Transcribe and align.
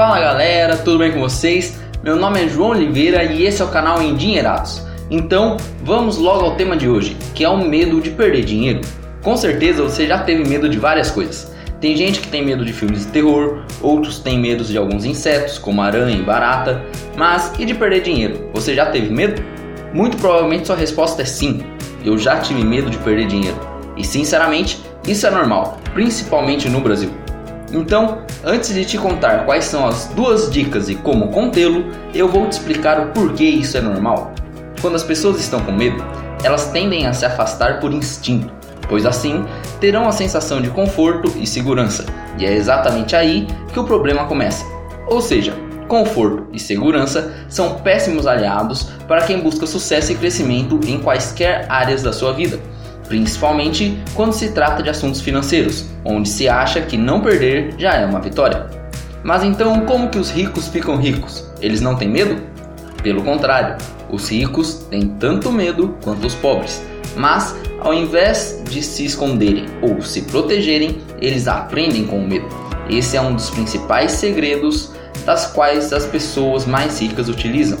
Fala 0.00 0.18
galera, 0.18 0.78
tudo 0.78 0.96
bem 0.96 1.12
com 1.12 1.20
vocês? 1.20 1.78
Meu 2.02 2.16
nome 2.16 2.42
é 2.42 2.48
João 2.48 2.70
Oliveira 2.70 3.22
e 3.22 3.44
esse 3.44 3.60
é 3.60 3.64
o 3.66 3.68
canal 3.68 4.00
Endinheirados. 4.00 4.82
Então, 5.10 5.58
vamos 5.82 6.16
logo 6.16 6.46
ao 6.46 6.56
tema 6.56 6.74
de 6.74 6.88
hoje, 6.88 7.14
que 7.34 7.44
é 7.44 7.48
o 7.50 7.58
medo 7.58 8.00
de 8.00 8.08
perder 8.08 8.46
dinheiro. 8.46 8.80
Com 9.22 9.36
certeza 9.36 9.82
você 9.82 10.06
já 10.06 10.20
teve 10.20 10.48
medo 10.48 10.70
de 10.70 10.78
várias 10.78 11.10
coisas. 11.10 11.52
Tem 11.82 11.94
gente 11.94 12.18
que 12.20 12.28
tem 12.28 12.42
medo 12.42 12.64
de 12.64 12.72
filmes 12.72 13.04
de 13.04 13.12
terror, 13.12 13.62
outros 13.82 14.18
têm 14.20 14.38
medo 14.38 14.64
de 14.64 14.78
alguns 14.78 15.04
insetos, 15.04 15.58
como 15.58 15.82
aranha 15.82 16.16
e 16.16 16.22
barata. 16.22 16.82
Mas 17.14 17.52
e 17.58 17.66
de 17.66 17.74
perder 17.74 18.00
dinheiro? 18.00 18.48
Você 18.54 18.74
já 18.74 18.86
teve 18.86 19.10
medo? 19.10 19.42
Muito 19.92 20.16
provavelmente 20.16 20.66
sua 20.66 20.76
resposta 20.76 21.20
é 21.20 21.26
sim. 21.26 21.60
Eu 22.02 22.16
já 22.16 22.38
tive 22.38 22.64
medo 22.64 22.88
de 22.88 22.96
perder 22.96 23.26
dinheiro. 23.26 23.60
E 23.98 24.02
sinceramente, 24.02 24.80
isso 25.06 25.26
é 25.26 25.30
normal, 25.30 25.78
principalmente 25.92 26.70
no 26.70 26.80
Brasil. 26.80 27.10
Então, 27.72 28.22
antes 28.44 28.74
de 28.74 28.84
te 28.84 28.98
contar 28.98 29.44
quais 29.44 29.64
são 29.64 29.86
as 29.86 30.06
duas 30.08 30.50
dicas 30.50 30.88
e 30.88 30.96
como 30.96 31.28
contê-lo, 31.28 31.84
eu 32.12 32.28
vou 32.28 32.48
te 32.48 32.52
explicar 32.52 33.00
o 33.00 33.12
porquê 33.12 33.44
isso 33.44 33.76
é 33.76 33.80
normal. 33.80 34.32
Quando 34.80 34.96
as 34.96 35.04
pessoas 35.04 35.38
estão 35.38 35.60
com 35.60 35.72
medo, 35.72 36.02
elas 36.42 36.66
tendem 36.70 37.06
a 37.06 37.12
se 37.12 37.24
afastar 37.24 37.78
por 37.78 37.92
instinto, 37.92 38.52
pois 38.88 39.06
assim 39.06 39.44
terão 39.78 40.08
a 40.08 40.12
sensação 40.12 40.60
de 40.60 40.70
conforto 40.70 41.32
e 41.36 41.46
segurança, 41.46 42.04
e 42.38 42.44
é 42.44 42.52
exatamente 42.54 43.14
aí 43.14 43.46
que 43.72 43.78
o 43.78 43.84
problema 43.84 44.24
começa. 44.24 44.64
Ou 45.06 45.20
seja, 45.20 45.54
conforto 45.86 46.46
e 46.52 46.58
segurança 46.58 47.32
são 47.48 47.74
péssimos 47.74 48.26
aliados 48.26 48.90
para 49.06 49.22
quem 49.22 49.40
busca 49.40 49.66
sucesso 49.66 50.10
e 50.12 50.16
crescimento 50.16 50.80
em 50.86 50.98
quaisquer 50.98 51.66
áreas 51.68 52.02
da 52.02 52.12
sua 52.12 52.32
vida 52.32 52.58
principalmente 53.10 54.00
quando 54.14 54.32
se 54.32 54.52
trata 54.52 54.84
de 54.84 54.88
assuntos 54.88 55.20
financeiros, 55.20 55.84
onde 56.04 56.28
se 56.28 56.48
acha 56.48 56.80
que 56.80 56.96
não 56.96 57.20
perder 57.20 57.74
já 57.76 57.94
é 57.94 58.06
uma 58.06 58.20
vitória. 58.20 58.70
Mas 59.24 59.42
então, 59.42 59.84
como 59.84 60.08
que 60.08 60.18
os 60.18 60.30
ricos 60.30 60.68
ficam 60.68 60.96
ricos? 60.96 61.44
Eles 61.60 61.80
não 61.80 61.96
têm 61.96 62.08
medo? 62.08 62.40
Pelo 63.02 63.22
contrário, 63.22 63.76
os 64.08 64.30
ricos 64.30 64.86
têm 64.88 65.08
tanto 65.18 65.50
medo 65.50 65.98
quanto 66.04 66.24
os 66.24 66.36
pobres. 66.36 66.82
Mas, 67.16 67.56
ao 67.80 67.92
invés 67.92 68.62
de 68.70 68.80
se 68.80 69.04
esconderem 69.04 69.66
ou 69.82 70.00
se 70.00 70.22
protegerem, 70.22 71.00
eles 71.20 71.48
aprendem 71.48 72.06
com 72.06 72.20
o 72.20 72.26
medo. 72.26 72.46
Esse 72.88 73.16
é 73.16 73.20
um 73.20 73.34
dos 73.34 73.50
principais 73.50 74.12
segredos 74.12 74.92
das 75.26 75.48
quais 75.48 75.92
as 75.92 76.06
pessoas 76.06 76.64
mais 76.64 77.00
ricas 77.00 77.28
utilizam. 77.28 77.78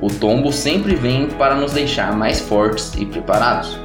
O 0.00 0.08
tombo 0.08 0.50
sempre 0.50 0.94
vem 0.94 1.26
para 1.26 1.54
nos 1.54 1.72
deixar 1.72 2.16
mais 2.16 2.40
fortes 2.40 2.92
e 2.96 3.04
preparados. 3.04 3.78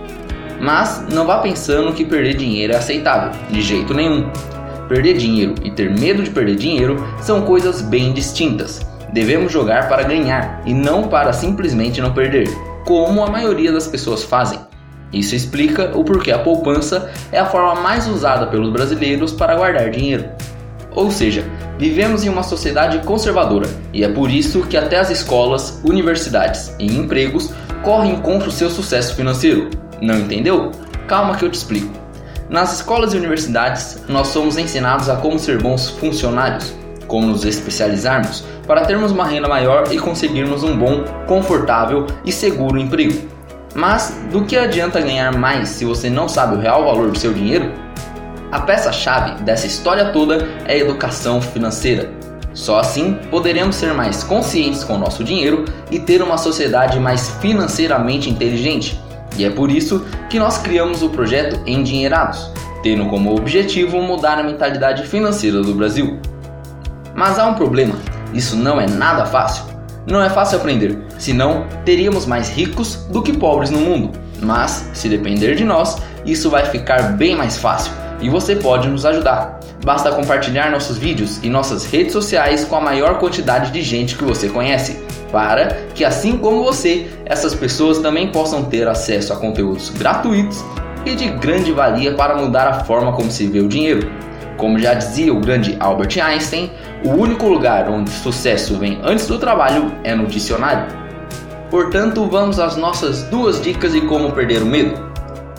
Mas 0.59 1.05
não 1.11 1.25
vá 1.25 1.39
pensando 1.39 1.93
que 1.93 2.05
perder 2.05 2.35
dinheiro 2.35 2.73
é 2.73 2.77
aceitável, 2.77 3.31
de 3.49 3.61
jeito 3.61 3.93
nenhum. 3.93 4.29
Perder 4.87 5.17
dinheiro 5.17 5.55
e 5.63 5.71
ter 5.71 5.89
medo 5.89 6.23
de 6.23 6.29
perder 6.29 6.55
dinheiro 6.55 7.05
são 7.21 7.41
coisas 7.41 7.81
bem 7.81 8.13
distintas. 8.13 8.85
Devemos 9.11 9.51
jogar 9.51 9.87
para 9.87 10.03
ganhar 10.03 10.61
e 10.65 10.73
não 10.73 11.07
para 11.07 11.33
simplesmente 11.33 12.01
não 12.01 12.13
perder, 12.13 12.47
como 12.85 13.23
a 13.23 13.29
maioria 13.29 13.71
das 13.71 13.87
pessoas 13.87 14.23
fazem. 14.23 14.59
Isso 15.11 15.35
explica 15.35 15.91
o 15.97 16.03
porquê 16.03 16.31
a 16.31 16.39
poupança 16.39 17.09
é 17.31 17.39
a 17.39 17.45
forma 17.45 17.81
mais 17.81 18.07
usada 18.07 18.47
pelos 18.47 18.71
brasileiros 18.71 19.31
para 19.31 19.55
guardar 19.55 19.89
dinheiro. 19.89 20.25
Ou 20.91 21.11
seja, 21.11 21.45
vivemos 21.77 22.23
em 22.23 22.29
uma 22.29 22.43
sociedade 22.43 22.99
conservadora 23.05 23.67
e 23.93 24.03
é 24.03 24.09
por 24.09 24.29
isso 24.29 24.61
que 24.67 24.77
até 24.77 24.97
as 24.97 25.09
escolas, 25.09 25.81
universidades 25.83 26.73
e 26.79 26.85
empregos 26.97 27.51
correm 27.83 28.15
contra 28.17 28.49
o 28.49 28.51
seu 28.51 28.69
sucesso 28.69 29.15
financeiro, 29.15 29.69
não 30.01 30.19
entendeu? 30.19 30.71
Calma 31.07 31.35
que 31.35 31.45
eu 31.45 31.49
te 31.49 31.55
explico. 31.55 31.93
Nas 32.49 32.75
escolas 32.75 33.13
e 33.13 33.17
universidades, 33.17 34.03
nós 34.07 34.27
somos 34.27 34.57
ensinados 34.57 35.09
a 35.09 35.15
como 35.15 35.39
ser 35.39 35.61
bons 35.61 35.89
funcionários, 35.89 36.73
como 37.07 37.27
nos 37.27 37.45
especializarmos 37.45 38.43
para 38.67 38.85
termos 38.85 39.11
uma 39.11 39.25
renda 39.25 39.47
maior 39.47 39.91
e 39.91 39.97
conseguirmos 39.97 40.63
um 40.63 40.77
bom, 40.77 41.03
confortável 41.27 42.07
e 42.23 42.31
seguro 42.31 42.79
emprego. 42.79 43.29
Mas 43.73 44.16
do 44.31 44.45
que 44.45 44.57
adianta 44.57 45.01
ganhar 45.01 45.38
mais 45.38 45.69
se 45.69 45.85
você 45.85 46.09
não 46.09 46.27
sabe 46.29 46.55
o 46.55 46.59
real 46.59 46.85
valor 46.85 47.11
do 47.11 47.19
seu 47.19 47.33
dinheiro? 47.33 47.71
A 48.55 48.61
peça-chave 48.61 49.43
dessa 49.43 49.67
história 49.67 50.13
toda 50.13 50.47
é 50.66 50.75
a 50.75 50.77
educação 50.77 51.41
financeira. 51.41 52.09
Só 52.53 52.79
assim 52.79 53.19
poderemos 53.29 53.75
ser 53.75 53.93
mais 53.93 54.23
conscientes 54.23 54.81
com 54.81 54.93
o 54.93 54.97
nosso 54.97 55.25
dinheiro 55.25 55.66
e 55.91 55.99
ter 55.99 56.21
uma 56.21 56.38
sociedade 56.38 56.97
mais 56.97 57.31
financeiramente 57.41 58.29
inteligente 58.29 58.97
e 59.38 59.44
é 59.44 59.49
por 59.49 59.69
isso 59.69 60.05
que 60.29 60.39
nós 60.39 60.57
criamos 60.57 61.03
o 61.03 61.09
projeto 61.09 61.59
Endinheirados, 61.67 62.49
tendo 62.81 63.07
como 63.07 63.35
objetivo 63.35 64.01
mudar 64.01 64.39
a 64.39 64.44
mentalidade 64.44 65.05
financeira 65.05 65.61
do 65.61 65.75
Brasil. 65.75 66.17
Mas 67.13 67.38
há 67.38 67.45
um 67.47 67.55
problema: 67.55 67.95
isso 68.33 68.55
não 68.55 68.79
é 68.79 68.88
nada 68.88 69.25
fácil. 69.25 69.65
Não 70.07 70.23
é 70.23 70.29
fácil 70.29 70.59
aprender, 70.59 70.97
senão 71.19 71.67
teríamos 71.83 72.25
mais 72.25 72.49
ricos 72.49 73.05
do 73.09 73.21
que 73.21 73.35
pobres 73.35 73.69
no 73.69 73.81
mundo. 73.81 74.17
Mas, 74.41 74.89
se 74.94 75.09
depender 75.09 75.55
de 75.55 75.65
nós, 75.65 75.97
isso 76.25 76.49
vai 76.49 76.65
ficar 76.67 77.17
bem 77.17 77.35
mais 77.35 77.57
fácil 77.57 78.04
e 78.21 78.29
você 78.29 78.55
pode 78.55 78.87
nos 78.87 79.05
ajudar. 79.05 79.59
Basta 79.83 80.11
compartilhar 80.11 80.71
nossos 80.71 80.97
vídeos 80.97 81.39
e 81.43 81.49
nossas 81.49 81.85
redes 81.85 82.13
sociais 82.13 82.63
com 82.65 82.75
a 82.75 82.81
maior 82.81 83.19
quantidade 83.19 83.71
de 83.71 83.81
gente 83.81 84.15
que 84.15 84.23
você 84.23 84.49
conhece 84.49 85.03
para 85.31 85.67
que, 85.93 86.05
assim 86.05 86.37
como 86.37 86.63
você, 86.63 87.07
essas 87.25 87.53
pessoas 87.53 87.99
também 87.99 88.31
possam 88.31 88.63
ter 88.63 88.87
acesso 88.87 89.33
a 89.33 89.35
conteúdos 89.35 89.89
gratuitos 89.89 90.63
e 91.05 91.13
de 91.13 91.27
grande 91.27 91.71
valia 91.71 92.13
para 92.13 92.35
mudar 92.35 92.67
a 92.67 92.83
forma 92.85 93.11
como 93.13 93.29
se 93.29 93.45
vê 93.47 93.59
o 93.59 93.67
dinheiro. 93.67 94.09
Como 94.57 94.79
já 94.79 94.93
dizia 94.93 95.33
o 95.33 95.39
grande 95.39 95.75
Albert 95.79 96.17
Einstein, 96.17 96.71
o 97.03 97.09
único 97.09 97.47
lugar 97.47 97.89
onde 97.89 98.09
sucesso 98.09 98.77
vem 98.77 98.99
antes 99.03 99.27
do 99.27 99.37
trabalho 99.37 99.91
é 100.03 100.15
no 100.15 100.25
dicionário. 100.25 100.87
Portanto, 101.69 102.25
vamos 102.27 102.57
às 102.57 102.77
nossas 102.77 103.23
duas 103.23 103.61
dicas 103.61 103.91
de 103.91 104.01
como 104.01 104.31
perder 104.31 104.63
o 104.63 104.65
medo: 104.65 104.97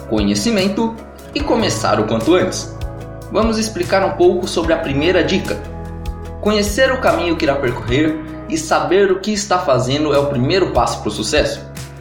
conhecimento 0.09 0.97
e 1.35 1.41
começar 1.41 2.01
o 2.01 2.05
quanto 2.05 2.35
antes. 2.35 2.75
Vamos 3.33 3.59
explicar 3.59 4.05
um 4.05 4.13
pouco 4.13 4.47
sobre 4.47 4.73
a 4.73 4.79
primeira 4.79 5.23
dica. 5.23 5.57
Conhecer 6.41 6.93
o 6.93 7.01
caminho 7.01 7.37
que 7.37 7.45
irá 7.45 7.57
percorrer 7.57 8.17
e 8.49 8.57
saber 8.57 9.11
o 9.11 9.21
que 9.21 9.33
está 9.33 9.59
fazendo 9.59 10.15
é 10.15 10.19
o 10.19 10.27
primeiro 10.27 10.71
passo 10.71 11.01
para 11.01 11.09
o 11.09 11.13
sucesso. 11.13 11.61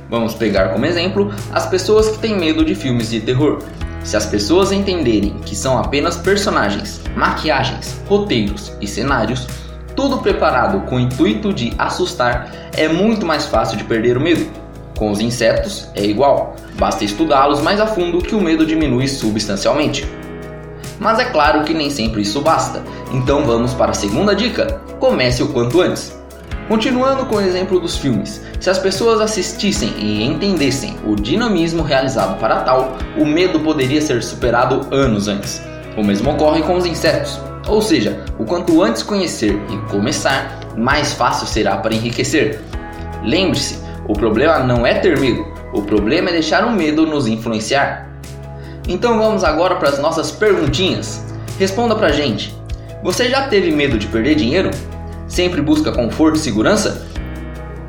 Vamos 0.09 0.35
pegar 0.35 0.69
como 0.69 0.85
exemplo 0.85 1.33
as 1.51 1.65
pessoas 1.65 2.09
que 2.09 2.19
têm 2.19 2.37
medo 2.37 2.63
de 2.63 2.75
filmes 2.75 3.09
de 3.09 3.19
terror. 3.19 3.63
Se 4.03 4.15
as 4.15 4.27
pessoas 4.27 4.71
entenderem 4.71 5.39
que 5.39 5.55
são 5.55 5.79
apenas 5.79 6.15
personagens, 6.15 7.01
maquiagens, 7.15 7.99
roteiros 8.07 8.71
e 8.79 8.87
cenários, 8.87 9.47
tudo 9.95 10.19
preparado 10.19 10.81
com 10.81 10.97
o 10.97 10.99
intuito 10.99 11.51
de 11.51 11.73
assustar, 11.77 12.51
é 12.73 12.87
muito 12.87 13.25
mais 13.25 13.47
fácil 13.47 13.77
de 13.77 13.83
perder 13.83 14.15
o 14.15 14.21
medo. 14.21 14.47
Com 14.95 15.09
os 15.09 15.19
insetos 15.19 15.89
é 15.95 16.05
igual, 16.05 16.55
basta 16.77 17.03
estudá-los 17.03 17.61
mais 17.61 17.79
a 17.79 17.87
fundo 17.87 18.19
que 18.19 18.35
o 18.35 18.41
medo 18.41 18.65
diminui 18.65 19.07
substancialmente. 19.07 20.07
Mas 20.99 21.19
é 21.19 21.25
claro 21.25 21.63
que 21.63 21.73
nem 21.73 21.89
sempre 21.89 22.21
isso 22.21 22.41
basta, 22.41 22.81
então 23.11 23.45
vamos 23.45 23.73
para 23.73 23.91
a 23.91 23.95
segunda 23.95 24.35
dica: 24.35 24.81
comece 24.99 25.43
o 25.43 25.49
quanto 25.49 25.81
antes. 25.81 26.15
Continuando 26.67 27.27
com 27.27 27.35
o 27.35 27.41
exemplo 27.41 27.79
dos 27.79 27.95
filmes, 27.95 28.41
se 28.59 28.69
as 28.71 28.79
pessoas 28.79 29.21
assistissem 29.21 29.93
e 29.99 30.23
entendessem 30.23 30.97
o 31.05 31.15
dinamismo 31.15 31.83
realizado 31.83 32.39
para 32.39 32.61
tal, 32.61 32.97
o 33.15 33.23
medo 33.23 33.59
poderia 33.59 34.01
ser 34.01 34.23
superado 34.23 34.87
anos 34.91 35.27
antes. 35.27 35.61
O 35.95 36.03
mesmo 36.03 36.31
ocorre 36.31 36.63
com 36.63 36.75
os 36.75 36.85
insetos, 36.85 37.39
ou 37.67 37.81
seja, 37.81 38.25
o 38.39 38.45
quanto 38.45 38.81
antes 38.81 39.03
conhecer 39.03 39.61
e 39.69 39.77
começar, 39.91 40.59
mais 40.75 41.13
fácil 41.13 41.45
será 41.45 41.77
para 41.77 41.93
enriquecer. 41.93 42.59
Lembre-se, 43.23 43.79
o 44.07 44.13
problema 44.13 44.59
não 44.59 44.87
é 44.87 44.95
ter 44.95 45.19
medo, 45.19 45.45
o 45.75 45.81
problema 45.81 46.29
é 46.29 46.33
deixar 46.33 46.65
o 46.65 46.71
medo 46.71 47.05
nos 47.05 47.27
influenciar. 47.27 48.09
Então 48.87 49.17
vamos 49.17 49.43
agora 49.43 49.75
para 49.75 49.89
as 49.89 49.99
nossas 49.99 50.31
perguntinhas. 50.31 51.23
Responda 51.59 51.95
pra 51.95 52.11
gente. 52.11 52.55
Você 53.03 53.29
já 53.29 53.47
teve 53.47 53.71
medo 53.71 53.97
de 53.97 54.07
perder 54.07 54.35
dinheiro? 54.35 54.71
sempre 55.27 55.61
busca 55.61 55.91
conforto 55.91 56.37
e 56.37 56.39
segurança? 56.39 57.05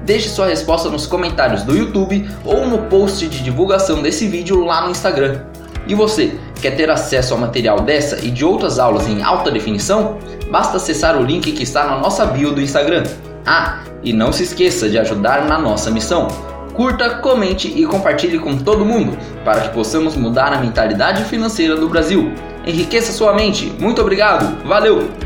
Deixe 0.05 0.29
sua 0.29 0.47
resposta 0.47 0.89
nos 0.89 1.07
comentários 1.07 1.63
do 1.63 1.77
YouTube 1.77 2.29
ou 2.45 2.67
no 2.67 2.79
post 2.85 3.27
de 3.27 3.43
divulgação 3.43 4.03
desse 4.03 4.27
vídeo 4.27 4.65
lá 4.65 4.83
no 4.83 4.91
Instagram. 4.91 5.43
E 5.89 5.95
você, 5.95 6.35
quer 6.61 6.73
ter 6.73 6.91
acesso 6.91 7.35
ao 7.35 7.41
material 7.41 7.81
dessa 7.81 8.25
e 8.25 8.31
de 8.31 8.45
outras 8.45 8.79
aulas 8.79 9.09
em 9.09 9.23
alta 9.23 9.51
definição? 9.51 10.19
Basta 10.51 10.77
acessar 10.77 11.17
o 11.17 11.25
link 11.25 11.53
que 11.53 11.63
está 11.63 11.85
na 11.85 11.99
nossa 11.99 12.25
bio 12.27 12.53
do 12.53 12.61
Instagram. 12.61 13.05
Ah, 13.45 13.81
e 14.03 14.13
não 14.13 14.33
se 14.33 14.43
esqueça 14.45 14.89
de 14.89 14.99
ajudar 14.99 15.47
na 15.47 15.59
nossa 15.59 15.91
missão. 15.91 16.29
Curta, 16.77 17.09
comente 17.21 17.69
e 17.69 17.87
compartilhe 17.87 18.39
com 18.39 18.59
todo 18.59 18.85
mundo 18.85 19.17
para 19.43 19.63
que 19.63 19.71
possamos 19.71 20.15
mudar 20.15 20.53
a 20.53 20.61
mentalidade 20.61 21.25
financeira 21.25 21.75
do 21.75 21.89
Brasil. 21.89 22.31
Enriqueça 22.67 23.13
sua 23.13 23.33
mente. 23.33 23.73
Muito 23.79 24.03
obrigado. 24.03 24.63
Valeu! 24.63 25.26